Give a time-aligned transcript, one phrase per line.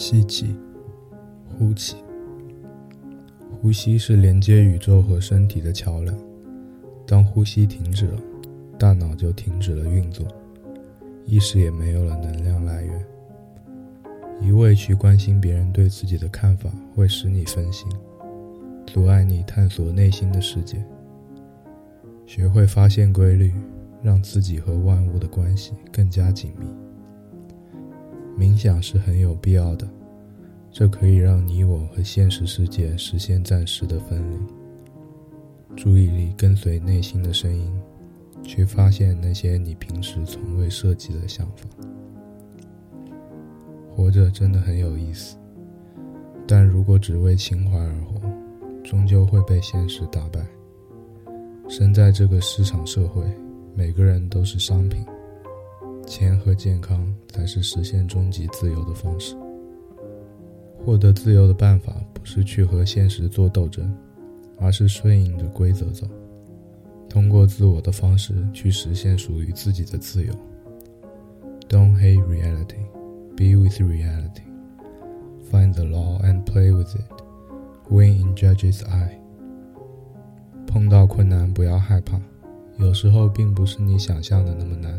[0.00, 0.56] 吸气，
[1.46, 1.94] 呼气。
[3.60, 6.16] 呼吸是连接宇宙和身体的桥梁。
[7.06, 8.18] 当呼吸停止了，
[8.78, 10.26] 大脑就停止了运作，
[11.26, 13.06] 意识也没有了能量来源。
[14.40, 17.86] 一味去关心别人对自己的看法，会使你分心，
[18.86, 20.82] 阻碍你探索内心的世界。
[22.24, 23.52] 学会发现规律，
[24.02, 26.66] 让自己和万物的关系更加紧密。
[28.40, 29.86] 冥想是很有必要的，
[30.72, 34.38] 这可以让你我和现实世界实现暂时的分离。
[35.76, 37.70] 注意力跟随内心的声音，
[38.42, 41.68] 去发现那些你平时从未涉及的想法。
[43.90, 45.36] 活着真的很有意思，
[46.48, 48.18] 但如果只为情怀而活，
[48.82, 50.40] 终究会被现实打败。
[51.68, 53.22] 生在这个市场社会，
[53.74, 55.04] 每个人都是商品。
[56.06, 59.36] 钱和健康才是实现终极自由的方式。
[60.84, 63.94] 获得自由的办法不是去和现实做斗争，
[64.58, 66.06] 而是顺应着规则走，
[67.08, 70.32] 通过自我的方式去实现属于自己的自由。
[71.68, 72.82] Don't hate reality,
[73.36, 74.42] be with reality.
[75.50, 77.04] Find the law and play with it.
[77.90, 79.18] Win in judge's eye.
[80.66, 82.20] 碰到困难不要害怕，
[82.78, 84.98] 有时候并不是你想象的那么难。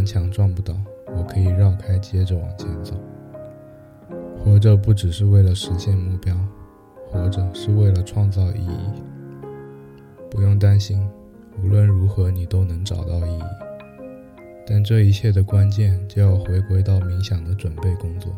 [0.00, 0.74] 南墙撞不倒，
[1.14, 2.98] 我可以绕开，接着往前走。
[4.38, 6.34] 活着不只是为了实现目标，
[7.06, 9.02] 活着是为了创造意义。
[10.30, 11.06] 不用担心，
[11.62, 13.42] 无论如何你都能找到意义。
[14.66, 18.34] 但这一切的关键就要回归到冥想的准备工作：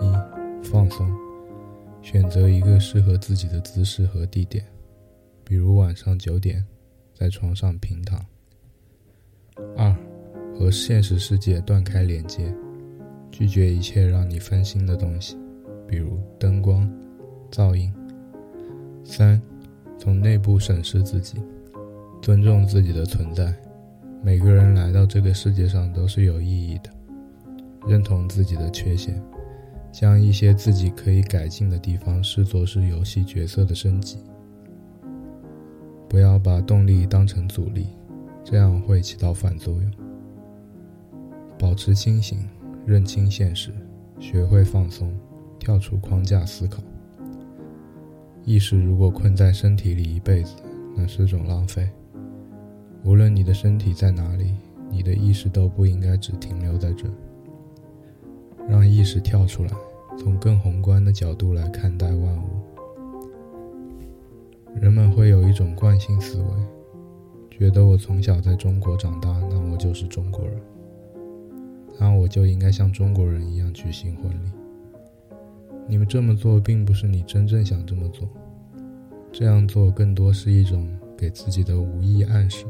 [0.00, 1.08] 一、放松，
[2.02, 4.64] 选择一个适合自己的姿势和地点，
[5.44, 6.66] 比如晚上九点，
[7.14, 8.20] 在床上平躺。
[9.76, 9.96] 二。
[10.58, 12.52] 和现实世界断开连接，
[13.30, 15.36] 拒绝一切让你分心的东西，
[15.86, 16.90] 比如灯光、
[17.50, 17.92] 噪音。
[19.04, 19.40] 三，
[19.98, 21.36] 从内部审视自己，
[22.22, 23.54] 尊重自己的存在。
[24.22, 26.90] 每个人来到这个世界上都是有意义的。
[27.86, 29.22] 认同自己的缺陷，
[29.92, 34.18] 将一些自己可以改进的地方视作是游戏角色的升级。
[36.08, 37.86] 不要把动力当成阻力，
[38.42, 39.92] 这样会起到反作用。
[41.58, 42.38] 保持清醒，
[42.84, 43.70] 认清现实，
[44.18, 45.12] 学会放松，
[45.58, 46.82] 跳出框架思考。
[48.44, 50.54] 意识如果困在身体里一辈子，
[50.94, 51.88] 那是种浪费。
[53.04, 54.54] 无论你的身体在哪里，
[54.90, 57.06] 你的意识都不应该只停留在这。
[58.68, 59.70] 让意识跳出来，
[60.18, 62.48] 从更宏观的角度来看待万物。
[64.80, 66.48] 人们会有一种惯性思维，
[67.50, 70.60] 觉得我从小在中国长大，那我就是中国人。
[71.98, 74.50] 那我就应该像中国人一样举行婚礼。
[75.88, 78.28] 你们这么做，并不是你真正想这么做，
[79.32, 82.66] 这样做更多是一种给自己的无意暗示。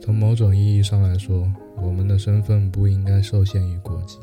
[0.00, 4.18] 从某种意义上来说，我们的身份不应该受限于国籍。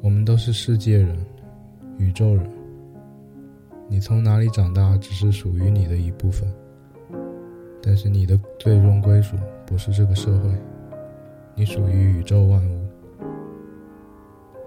[0.00, 1.16] 我们都是世界人，
[1.98, 2.48] 宇宙人。
[3.88, 6.48] 你从哪里长大，只是属于你的一部分，
[7.82, 10.50] 但是你的最终归属不是这个社会。
[11.58, 12.86] 你属于宇宙万物。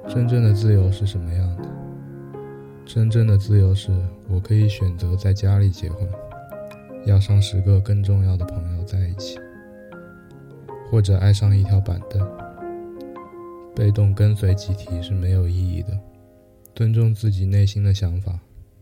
[0.09, 1.69] 真正的自由是什么样的？
[2.85, 3.89] 真正的自由是
[4.27, 6.05] 我可以选择在家里结婚，
[7.05, 9.39] 要上十个更重要的朋友在一起，
[10.89, 12.21] 或者爱上一条板凳。
[13.73, 15.97] 被动跟随集体是没有意义的。
[16.75, 18.37] 尊重自己内心的想法，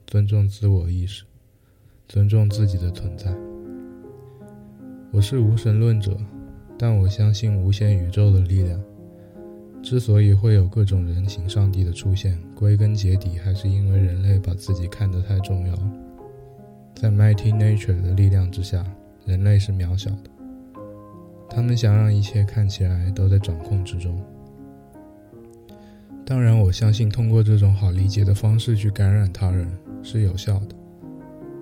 [0.08, 1.24] 尊重自我意识，
[2.08, 3.32] 尊重自己的存在。
[5.12, 6.18] 我是无神论者。
[6.82, 8.82] 但我相信无限宇宙的力量。
[9.84, 15.76] 之所以会有各种人形上帝的出现，归根结底还是因为人类把自己看得太重要。
[16.96, 18.86] 在 Mighty Nature 的力量之下，
[19.26, 20.30] 人类是渺小的。
[21.50, 24.22] 他们想让一切看起来都在掌控之中。
[26.26, 29.68] 当然，我相信通过这种好理解的方式去感染他人
[30.02, 30.76] 是有效的。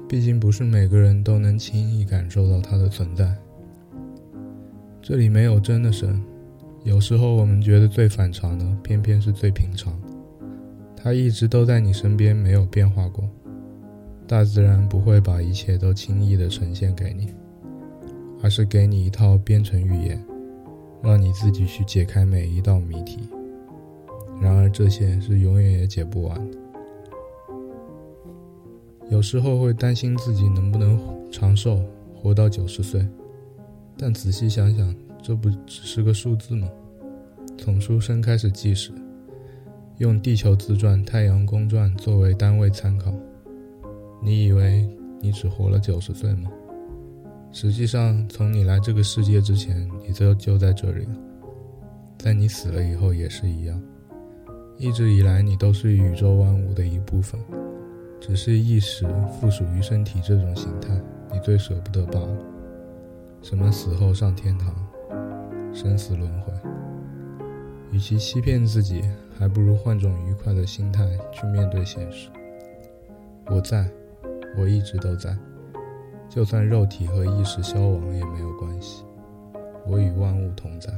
[0.09, 3.35] 毕竟不是每个人都能轻易感受到它的存在。
[5.07, 6.21] 这里没有真的神，
[6.83, 9.98] 有时候我们觉得最反常的，偏偏是最平常。
[10.98, 13.24] 他一直都在你身边，没有变化过。
[14.27, 17.33] 大自然不会把一切都轻易的呈现给你，
[18.44, 20.21] 而是给你一套编程语言，
[21.01, 23.19] 让你自己去解开每一道谜题。
[24.42, 26.57] 然而这些是永远也解不完的。
[29.09, 31.00] 有时候会担心自己能不能
[31.31, 31.80] 长寿，
[32.13, 33.07] 活到九十岁。
[33.97, 36.69] 但仔细想想，这不只是个数字吗？
[37.57, 38.91] 从出生开始计时，
[39.97, 43.11] 用地球自转、太阳公转作为单位参考，
[44.21, 44.88] 你以为
[45.19, 46.51] 你只活了九十岁吗？
[47.51, 51.15] 实际上，从你来这个世界之前，你就就在这里了。
[52.19, 53.81] 在你死了以后也是一样。
[54.77, 57.39] 一直以来，你都是宇宙万物的一部分，
[58.19, 59.07] 只是一时
[59.39, 61.01] 附属于身体这种形态，
[61.33, 62.38] 你最舍不得罢了。
[63.41, 64.73] 什么死后上天堂，
[65.73, 66.51] 生死轮回，
[67.91, 69.03] 与其欺骗自己，
[69.37, 72.29] 还不如换种愉快的心态去面对现实。
[73.45, 73.89] 我在，
[74.57, 75.37] 我一直都在。
[76.27, 79.05] 就算肉体和意识消亡也没有关系，
[79.85, 80.91] 我与万物同在。